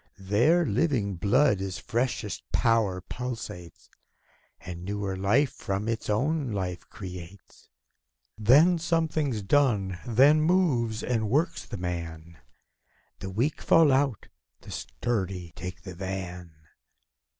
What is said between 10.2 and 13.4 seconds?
moves and works the man; The